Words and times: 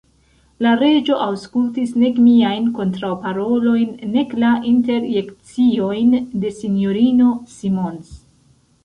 La 0.65 0.69
Reĝo 0.77 1.17
aŭskultis 1.25 1.91
nek 2.03 2.21
miajn 2.27 2.71
kontraŭparolojn, 2.79 3.91
nek 4.15 4.33
la 4.45 4.55
interjekciojn 4.71 6.17
de 6.45 6.53
S-ino 6.57 7.29
Simons. 7.59 8.11